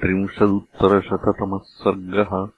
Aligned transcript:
त्रिंशदुत्तरशततमः 0.00 1.58
सर्गः 1.58 2.48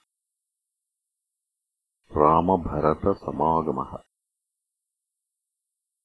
रामभरतसमागमः। 2.17 3.99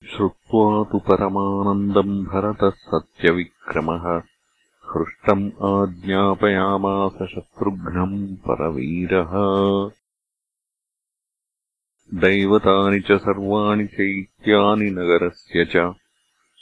श्रुत्वा 0.07 0.83
तु 0.83 0.99
परमानन्दम् 0.99 2.25
भरतः 2.25 2.70
सत्यविक्रमः 2.70 4.21
हृष्टम् 4.86 5.52
आज्ञापयामास 5.64 7.11
शत्रुघ्नम् 7.11 8.38
परवीरः। 8.38 9.32
दैवतानि 12.14 13.00
च 13.00 13.11
सर्वाणि 13.11 13.88
चैत्यानि 13.88 14.89
नगरस्य 14.89 15.66
च 15.66 15.77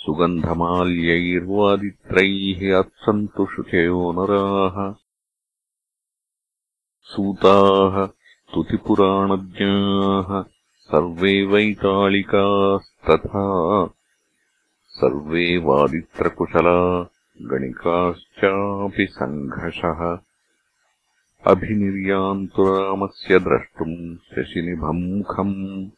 सुगन्धमाल्यैर्वादित्रैः 0.05 2.79
अत्सन्तु 2.79 3.45
शुचयो 3.45 4.11
नराः। 4.11 4.95
सूताः 7.02 8.07
स्तुतिपुराणज्ञाः 8.07 10.44
सर्वे 10.80 11.45
वैतालिकास्तथा। 11.45 13.89
सर्वे 14.88 15.57
वादित्रकुशला 15.57 17.09
गणिकाश्चापि 17.41 19.08
सङ्घषः 19.08 20.19
अभिनिर्यान्तु 21.52 22.63
रामस्य 22.63 23.39
द्रष्टुम् 23.39 24.17
शशिनिभम् 24.17 25.17
मुखम् 25.17 25.89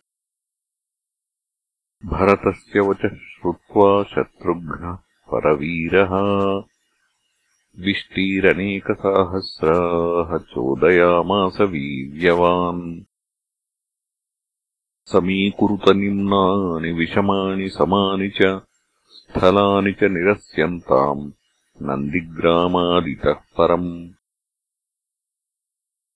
भरतस्य 2.06 2.80
वचः 2.80 3.08
श्रुत्वा 3.08 4.04
शत्रुघ्नः 4.04 4.98
परवीरः। 5.34 6.10
विष्टीरनेकसाहस्राः 7.80 10.38
चोदयामास 10.38 11.62
वीर्यवान्। 11.62 13.02
समीकुरुतनिम्नानि 15.05 16.91
विषमाणि 16.91 17.70
समानि 17.70 18.30
च 18.30 18.62
स्थलानि 19.10 19.91
च 19.91 20.04
निरस्यन्ताम् 20.04 21.32
नन्दिग्रामादितः 21.82 23.34
परम्। 23.34 24.10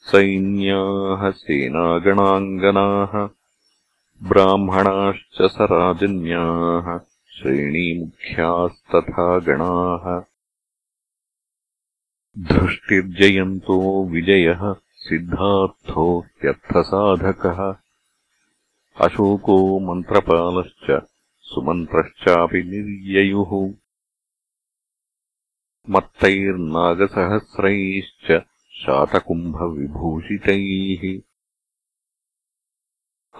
सैन्याः 0.00 1.30
सेनागणाङ्गनाः 1.30 3.28
ब्राह्मणाश्च 4.28 5.42
स 5.42 5.58
राजन्याः 5.60 7.00
श्रेणीमुख्यास्तथा 7.38 9.38
गणाः। 9.38 10.22
धृष्टिर्जयन्तो 12.38 14.04
विजयः 14.04 14.74
सिद्धार्थो 14.96 16.20
ह्यर्थसाधकः 16.20 17.74
अशोको 19.00 19.78
मन्त्रपालश्च 19.78 21.08
सुमन्त्रश्चापि 21.40 22.58
निर्ययुः। 22.58 23.74
मत्तैर्नागसहस्रैश्च 25.90 28.46
शातकुम्भविभूषितैः। 28.72 31.20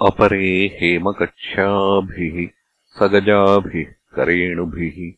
अपरे 0.06 0.78
हेमकक्ष्याभिः 0.82 2.48
सगजाभिः 3.00 3.94
करेणुभिः 4.16 5.12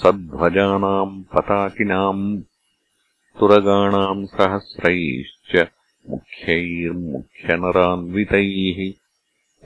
सध्वजानाम् 0.00 1.14
पताकिनाम् 1.32 2.22
तुरगाणाम् 3.38 4.20
सहस्रैश्च 4.34 5.52
मुख्यैर्मुख्यनरान्वितैः 6.10 8.78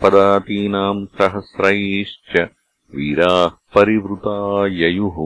पदातीनाम् 0.02 1.02
सहस्रैश्च 1.18 2.32
वीराः 2.94 3.52
परिवृता 3.76 4.38
ययुः 4.80 5.18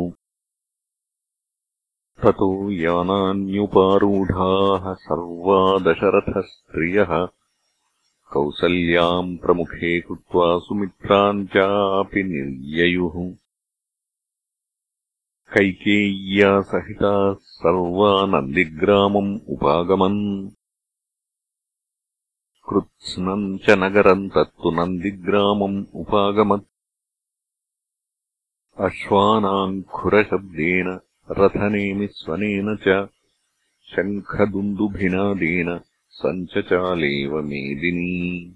ततो 2.24 2.50
यानान्युपारूढाः 2.80 4.84
सर्वा 5.06 5.60
दशरथस्त्रियः 5.86 7.12
कौसल्याम् 8.34 9.38
प्रमुखे 9.38 10.00
कृत्वा 10.00 10.58
सुमित्राम् 10.58 11.46
चापि 11.46 12.22
निर्ययुः। 12.22 13.36
कैकेय्या 15.54 16.60
सहिताः 16.60 17.34
सर्वा 17.34 18.26
नन्दिग्रामम् 18.26 19.40
उपागमन्। 19.48 20.50
कृत्स्नम् 22.68 23.58
च 23.58 23.70
नगरम् 23.70 24.30
तत्तु 24.30 24.70
नन्दिग्रामम् 24.70 25.84
उपागमत्। 25.94 26.70
अश्वानाम् 28.80 29.82
खुरशब्देन 29.82 31.00
रथनेमिस्वनेन 31.30 32.76
च 32.76 33.08
शङ्खदुन्दुभिनादेन 33.90 35.80
सञ्चचालेव 36.14 37.42
मेदिनी। 37.42 38.54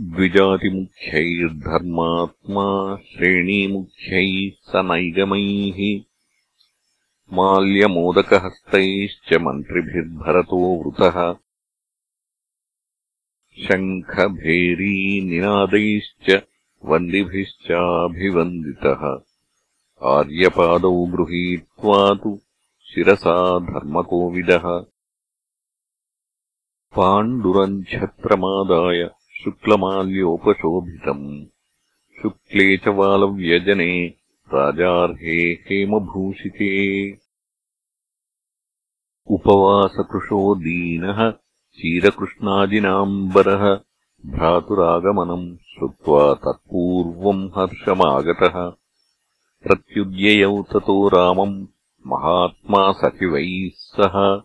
द्विजातिमुख्यैर्धर्मात्मा 0.00 2.96
श्रेणीमुख्यैः 2.96 4.62
स 4.62 4.72
नैगमैः 4.76 6.02
माल्यमोदकहस्तैश्च 7.32 9.34
मन्त्रिभिर्भरतो 9.34 10.82
वृतः। 10.82 11.36
शङ्खभेरीनिनादैश्च 13.66 16.42
वन्दिभिश्चाभिवन्दितः। 16.84 19.20
आर्यपादौ 20.02 21.06
गृहीत्वा 21.06 22.14
तु 22.14 22.40
शिरसा 22.94 23.58
धर्मकोविदः 23.58 24.95
पाण्डुरम् 26.96 27.84
छत्रमादाय 27.84 29.10
शुक्लमाल्योपशोभितम्। 29.44 31.46
शुक्ले 32.22 32.76
च 32.76 32.88
वालव्यजने 32.88 34.14
राजार्हे 34.54 35.52
हेमभूषिते। 35.52 37.18
उपवासकृशो 39.26 40.54
दीनः 40.54 41.30
क्षीरकृष्णाजिनाम्बरः 41.30 43.80
भ्रातुरागमनम् 44.26 45.56
श्रुत्वा 45.56 46.34
तत्पूर्वम् 46.34 47.58
हर्षमागतः। 47.58 48.72
प्रत्युद्ययौ 49.62 50.62
ततो 50.62 51.08
रामम् 51.08 51.66
महात्मा 52.06 52.92
सचिवैः 52.92 53.70
सह 53.74 54.42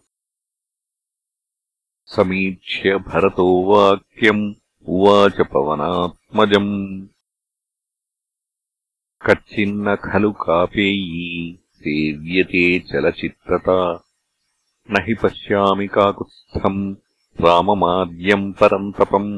समीक्ष्य 2.14 2.96
भरतो 3.08 3.46
वाक्यम् 3.69 4.43
उवाच 4.96 5.40
पवनात्मजम् 5.52 6.72
कच्चिन्न 9.26 9.94
खलु 10.04 10.31
कापेयी 10.43 11.25
सेव्यते 11.78 12.66
चलचित्रता 12.90 13.78
न 14.88 15.02
हि 15.06 15.14
पश्यामि 15.22 15.87
काकुत्स्थम् 15.94 16.82
राममाद्यम् 17.44 18.52
परन्तपम् 18.60 19.31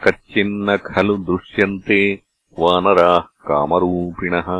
कच्चिन्न 0.00 0.76
खलु 0.86 1.16
दृश्यन्ते 1.28 2.00
वानराः 2.56 3.28
कामरूपिणः 3.48 4.50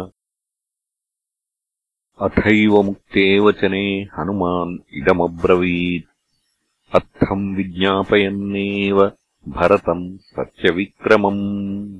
अथैव 2.26 2.82
मुक्ते 2.90 3.26
वचने 3.46 3.86
हनुमान् 4.18 4.78
इदमब्रवीत् 4.98 6.08
अर्थम् 6.93 7.55
विज्ञापयन्नेव 7.55 9.11
भरतम् 9.47 10.17
सत्यविक्रमम्। 10.17 11.99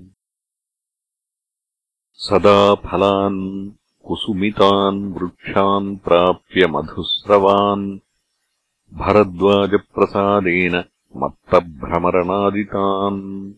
सदा 2.13 2.75
फलान् 2.75 3.72
कुसुमितान् 4.06 5.13
वृक्षान् 5.13 5.98
प्राप्य 5.98 6.68
मधुस्रवान् 6.68 8.00
भरद्वाजप्रसादेन 8.94 10.84
मत्तभ्रमरणादितान्। 11.18 13.54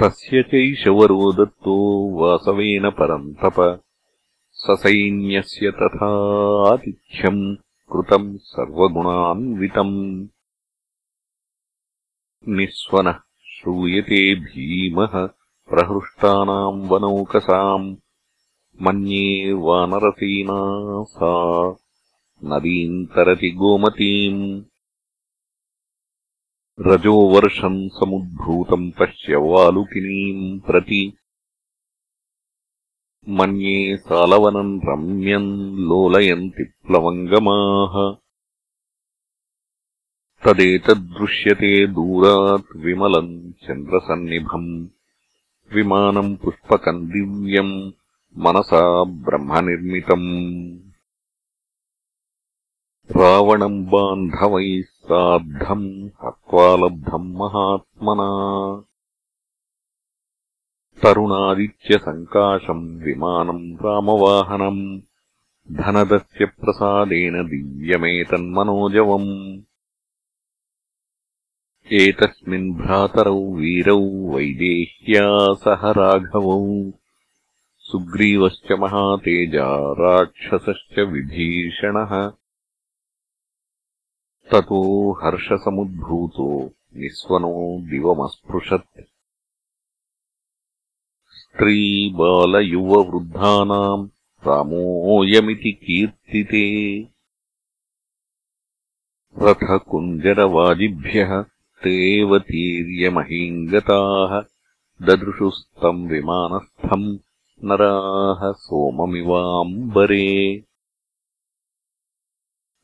तस्य 0.00 0.42
चैशवरो 0.42 1.32
दत्तो 1.32 2.18
वासवेन 2.18 2.90
परन्तप। 2.90 3.82
ससैन्यस्य 4.52 5.70
तथातिथ्यम् 5.70 7.56
कृतम् 7.92 8.38
सर्वगुणान्वितम्। 8.38 10.28
निःस्वनः 12.48 13.20
श्रूयते 13.44 14.34
भीमः 14.34 15.26
प्रहृष्टानाम् 15.70 16.88
वनौकसाम्। 16.88 17.96
मन्ये 18.82 19.52
वानरसेना 19.52 21.02
सा 21.02 21.70
नदीम् 22.44 23.06
तरति 23.06 23.50
गोमतीम्। 23.50 24.62
रजोवर्षम् 26.80 27.88
समुद्भूतम् 27.88 28.92
पश्य 28.92 29.36
वालुकिनीम् 29.36 30.60
प्रति 30.60 31.16
मन्ये 33.28 33.96
सालवनम् 33.96 34.80
रम्यम् 34.84 35.78
लोलयन्ति 35.78 36.64
प्लवङ्गमाः। 36.64 38.16
तदेतद्दृश्यते 40.44 41.86
दूरात् 41.86 42.76
विमलम् 42.76 43.52
चन्द्रसन्निभम्। 43.52 44.88
विमानम् 45.74 46.36
पुष्पकम् 46.36 47.06
दिव्यम् 47.06 47.92
मनसा 48.38 49.04
ब्रह्मनिर्मितम्। 49.04 50.78
रावणम् 53.16 53.86
बान्धवैः 53.86 54.82
सार्धम् 54.82 56.10
हत्वा 56.26 56.76
लब्धम् 56.76 57.34
महात्मना 57.34 58.28
तरुणादित्यसङ्काशम् 61.02 62.84
विमानम् 63.04 63.62
रामवाहनम् 63.84 64.80
धनदस्य 65.68 66.46
प्रसादेन 66.60 67.36
दिव्यमेतन्मनोजवम् 67.50 69.28
एतस्मिन् 72.00 72.72
भ्रातरौ 72.80 73.40
वीरौ 73.60 74.02
वैदेह्या 74.34 75.24
सह 75.62 75.86
राघवौ 75.98 76.58
सुग्रीवश्च 77.90 78.72
महातेजा 78.80 79.68
राक्षसश्च 80.00 80.98
विभीषणः 81.12 82.12
ततो 84.52 84.82
हर्षसमुद्भूतो 85.22 86.50
निःस्वनो 87.00 87.54
दिवमस्पृशत् 87.90 89.09
स्त्रीबालयुववृद्धानाम् 91.50 94.08
रामोऽयमिति 94.46 95.72
कीर्तिते। 95.72 97.08
रथकुञ्जरवाजिभ्यः 99.42 101.44
ते 101.82 102.18
एव 102.18 102.38
तीर्यमहीम् 102.38 103.68
गताः 103.68 104.42
ददृशुस्तम् 105.06 106.08
विमानस्थम् 106.08 107.18
नराः 107.64 108.52
सोममिवाम्बरे। 108.52 110.64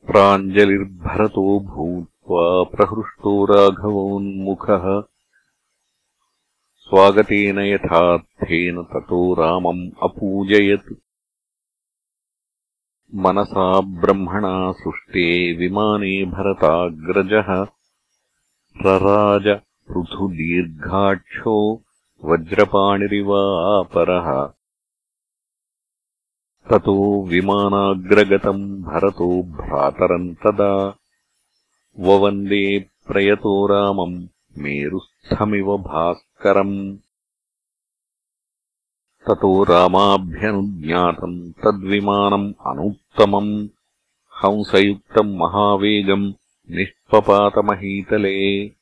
प्राञ्जलिर्भरतो 0.06 1.60
भूत्वा 1.60 2.62
प्रहृष्टो 2.62 3.44
राघवोन्मुखः 3.44 5.15
स्वागतेन 6.86 7.58
यथार्थेन 7.58 8.82
ततो 8.82 9.34
रामम् 9.34 9.90
अपूजयत्। 10.02 10.92
मनसा 13.14 13.80
ब्रह्मणा 13.80 14.72
सृष्टे 14.72 15.56
विमाने 15.56 16.24
भरताग्रजः। 16.24 17.66
रराज 18.86 19.60
पृथुदीर्घाक्षो 19.88 21.82
वज्रपाणिरिवापरः। 22.24 24.52
ततो 26.70 27.26
विमानाग्रगतम् 27.26 28.82
भरतो 28.82 29.42
भ्रातरम् 29.42 30.34
तदा। 30.34 30.96
ववन्दे 31.98 32.80
प्रयतो 32.80 33.66
रामम् 33.66 34.26
मेरुस्थमिव 34.58 35.78
ततो 39.26 39.64
रामाभ्यनुज्ञातम् 39.64 41.52
तद्विमानम् 41.52 42.54
अनुत्तमम् 42.66 43.68
हंसयुक्तम् 44.36 45.36
महावेगम् 45.36 46.32
निष्पपातमहीतले। 46.70 48.74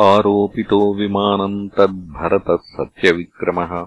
आरोपितो 0.00 0.94
विमानम् 0.94 1.70
तद्भरतः 1.70 2.56
सत्यविक्रमः 2.56 3.86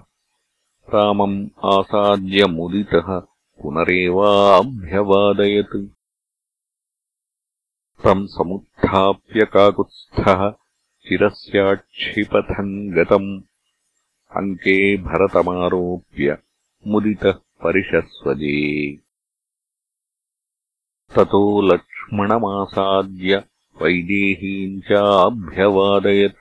रामम् 0.94 1.48
आसाद्यमुदितः 1.64 3.22
पुनरेवाभ्यवादयत्। 3.62 5.88
तम् 8.04 8.26
समुत्थाप्य 8.26 9.44
काकुत्स्थः 9.44 10.61
चिरस्याक्षिपथम् 11.08 12.92
गतम् 12.92 13.40
अङ्के 14.36 14.96
भरतमारोप्य 14.96 16.38
मुदितः 16.86 17.32
परिशस्वजे 17.32 18.96
ततो 21.14 21.60
लक्ष्मणमासाद्य 21.62 23.44
वैदेहीम् 23.82 24.80
चाभ्यवादयत्। 24.80 26.36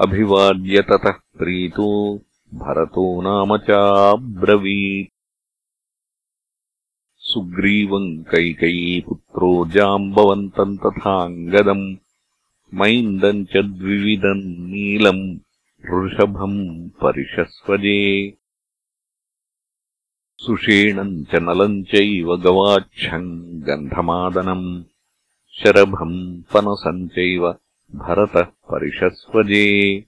अभिवाद्य 0.00 0.82
ततः 0.82 1.10
प्रीतो 1.10 2.16
भरतो 2.54 3.22
नाम 3.22 3.56
चाब्रवीत्। 3.56 5.12
सुग्रीवम् 7.18 8.24
कैकयीपुत्रो 8.24 9.66
जाम्बवन्तम् 9.66 10.78
तथाङ्गदम् 10.78 12.05
मैन्दम् 12.74 13.44
च 13.44 13.56
द्विविदम् 13.56 14.70
नीलम् 14.70 15.38
वृषभम् 15.90 16.88
परिशस्वजे 16.88 18.32
सुषेणम् 20.38 21.24
च 21.24 21.34
नलम् 21.34 21.84
चैव 21.84 22.36
गवाच्छम् 22.36 23.62
गन्धमादनम्। 23.62 24.84
शरभम् 25.52 26.42
पनसम् 26.42 27.08
चैव 27.08 27.52
भरतः 27.94 28.42
परिशस्वजे 28.42 30.00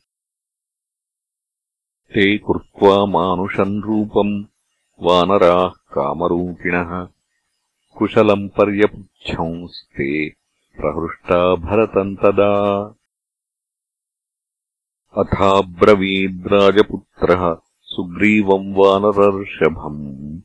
ते 2.14 2.38
कृत्वा 2.38 3.06
मानुषम् 3.06 3.82
रूपम् 3.82 4.44
वानराः 5.02 5.68
कामरूपिणः। 5.68 7.08
कुशलम् 7.98 8.48
पर्यपुच्छंस्ते 8.48 10.37
प्रहृष्टा 10.80 11.54
भरतम् 11.54 12.16
तदा। 12.16 12.94
अथाब्रवीद्राजपुत्रः 15.16 17.56
सुग्रीवम् 17.82 18.74
वानरर्षभम्। 18.74 20.40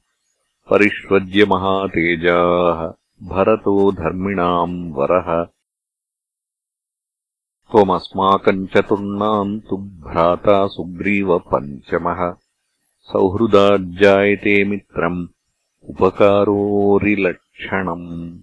परिष्वज्य 0.70 1.46
महातेजाः 1.46 2.94
भरतो 3.28 3.92
धर्मिणाम् 3.92 4.94
वरः। 4.94 5.48
त्वमस्माकम् 7.72 8.68
चतुर्णाम् 8.68 9.62
तु 9.62 9.78
भ्राता 9.78 10.68
सुग्रीवपञ्चमः 10.68 12.36
सौहृदाज्जायते 13.02 14.64
मित्रम्। 14.64 15.28
उपकारोरिलक्षणम् 15.90 18.43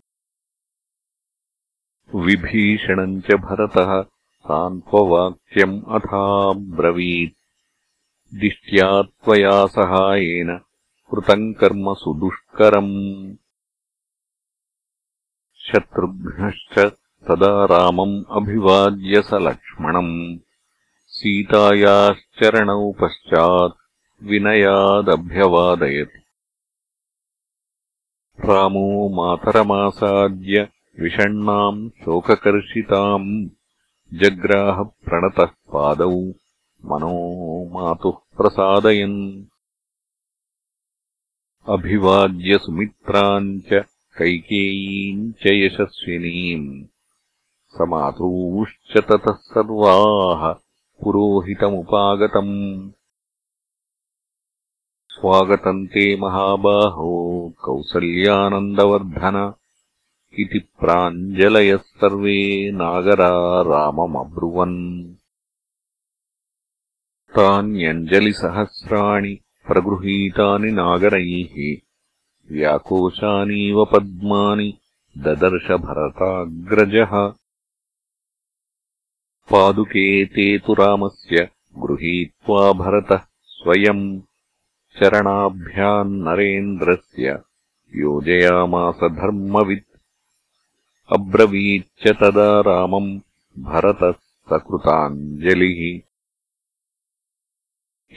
विभीषणम् 2.14 3.21
च 3.21 3.35
भरतः 3.35 4.02
सान्त्ववाक्यम् 4.38 5.83
अथाब्रवीत् 5.88 7.37
दिष्ट्या 8.35 9.02
त्वया 9.02 9.67
सहायेन 9.67 10.61
कृतम् 11.11 11.55
कर्म 11.55 11.95
सुदुष्करम्। 11.95 13.35
शत्रुघ्नश्च 15.57 16.79
तदा 17.29 17.64
रामम् 17.64 18.25
अभिवाद्य 18.31 19.23
स 19.23 19.31
लक्ष्मणम्। 19.35 20.38
सीतायाश्चरणौ 21.07 22.93
पश्चात् 22.93 23.76
विनयादभ्यवादयत्। 24.25 26.17
रामो 28.45 29.09
मातरमासाद्य 29.09 30.69
विषण्णाम् 31.02 31.90
शोककर्षिताम् 31.90 33.49
जग्राहप्रणतः 34.14 35.45
पादौ 35.45 36.21
मनो 36.85 37.14
मातुः 37.71 38.37
प्रसादयन्। 38.37 39.45
अभिवाद्य 41.69 42.59
सुमित्राम् 42.59 43.61
च 43.61 43.69
कैकेयीम् 44.19 45.33
च 45.33 45.47
यशस्विनीम्। 45.47 46.85
स 47.69 47.78
मातॄश्च 47.80 49.00
ततः 49.00 49.33
सर्वाः 49.33 50.52
पुरोहितमुपागतम्। 51.02 52.90
स्वागतम् 55.09 55.87
ते 55.87 56.16
महाबाहो 56.16 57.52
कौसल्यानन्दवर्धन 57.59 59.54
इति 60.38 60.58
प्राञ्जलयः 60.58 61.76
सर्वे 61.76 62.72
नागरा 62.72 63.62
राममब्रुवन्। 63.62 65.14
तान्यञ्जलिसहस्राणि 67.37 69.40
प्रगृहीतानि 69.66 70.70
नागरैः 70.70 71.76
व्याकोशानीव 72.52 73.84
पद्मानि 73.84 74.78
ददर्शभरताग्रजः। 75.18 77.34
पादुके 79.50 80.25
ते 80.25 80.58
तु 80.58 80.75
रामस्य 80.75 81.49
गृहीत्वा 81.78 82.72
भरतः 82.72 83.20
स्वयम् 83.44 84.20
चरणाभ्याम् 85.00 86.20
नरेन्द्रस्य 86.20 87.42
योजयामास 87.96 88.94
धर्मवित् 88.94 89.89
अब्रवीच्च 91.12 92.12
तदा 92.12 92.61
रामम् 92.61 93.21
भरतः 93.59 94.12
सकृताञ्जलिः 94.50 96.00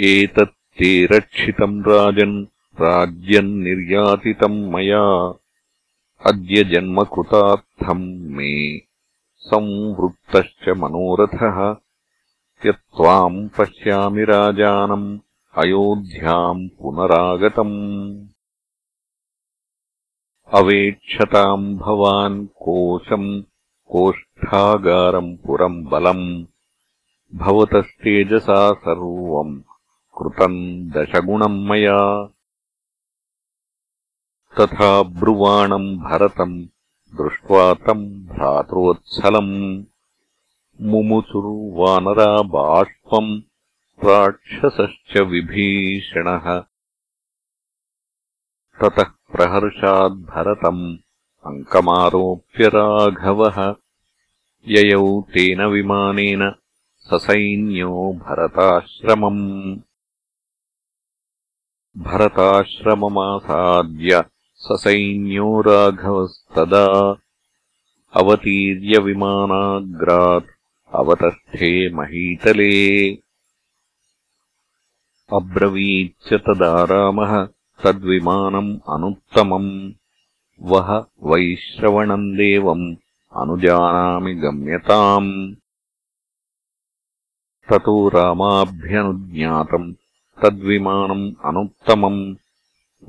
एतत्ते 0.01 1.05
रक्षितम् 1.05 1.83
राजन् 1.83 2.45
राज्यम् 2.81 3.63
निर्यातितम् 3.63 4.71
मया। 4.71 5.33
अद्य 6.25 6.63
जन्मकृतार्थम् 6.63 8.29
मे 8.29 8.77
संवृत्तश्च 9.37 10.69
मनोरथः। 10.69 11.75
यत्त्वाम् 12.65 13.49
पश्यामि 13.49 14.23
राजानम् 14.23 15.19
अयोध्याम् 15.57 16.69
पुनरागतम् 16.69 18.32
अवेक्षताम् 20.51 21.77
भवान् 21.77 22.47
कोशम् 22.47 23.43
कोष्ठागारम् 23.85 25.37
पुरम् 25.37 25.85
बलम् 25.85 26.45
भवतस्तेजसा 27.35 28.73
सर्वम् 28.73 29.61
कृतम् 30.17 30.89
दशगुणम् 30.91 31.67
मया। 31.67 32.25
तथा 34.59 35.03
ब्रुवाणम् 35.03 35.97
भरतम् 35.97 36.65
दृष्ट्वा 37.15 37.73
तम् 37.73 38.25
भ्रातृवत्सलम् 38.25 39.83
मुमुचुर्वानरा 40.81 42.41
बाष्पम् 42.41 43.41
राक्षसश्च 44.05 45.17
विभीषणः। 45.17 46.59
ततः 48.81 49.22
प्रहर्षाद्भरतम् 49.35 50.97
अङ्कमारोप्य 51.45 52.67
राघवः। 52.67 53.75
ययौ 54.67 55.21
तेन 55.21 55.61
विमानेन 55.61 56.55
ससैन्यो 56.97 58.13
भरताश्रमम्। 58.13 59.77
भरताश्रममासाद्य 61.97 64.23
ससैन्यो 64.55 65.61
राघवस्तदा 65.61 67.15
अवतीर्यविमानाग्रात् 68.13 70.45
अवतस्थे 70.95 71.93
महीतले। 71.93 73.17
अब्रवीच्च 75.33 76.33
तदा 76.33 76.83
रामः 76.83 77.47
तद्विमानम् 77.83 78.79
अनुत्तमम्। 78.89 79.91
वह 80.61 81.05
वैश्रवणम् 81.23 82.33
देवम् 82.33 82.95
अनुजानामि 83.37 84.33
गम्यताम्। 84.33 85.55
ततो 87.69 88.09
रामाभ्यनुज्ञातम् 88.09 89.93
तद्विमानम् 90.43 91.33
अनुत्तमम्। 91.45 92.35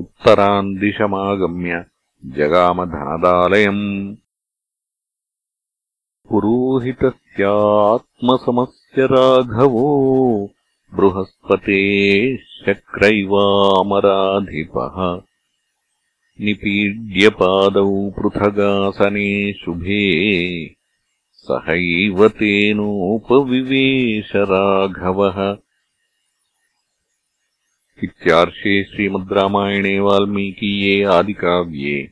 उत्तरान् 0.01 0.77
दिशमागम्य 0.77 1.87
जगामधनदालयम्। 2.25 4.17
पुरोहितस्यात्मसमस्य 6.31 8.95
राघवो 8.99 10.51
बृहस्पतेः 10.97 12.37
शक्रैवामराधिपः 12.37 15.23
निपीड्यपादौ 16.41 18.11
पृथगासने 18.11 19.53
शुभे। 19.53 20.75
सहैव 21.35 22.29
तेनोपविवेश 22.29 24.37
राघवः 24.37 25.57
इत्यार्षे 28.05 28.85
श्रीमद् 28.85 29.33
रामायणे 29.33 30.01
वाल्मीकीये 30.01 31.05
आदिकाव्ये 31.05 32.11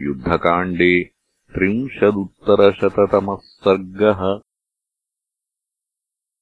युद्धकाण्डे 0.00 1.10
त्रिंशदुत्तरशततमः 1.54 3.38
सर्गः 3.42 4.40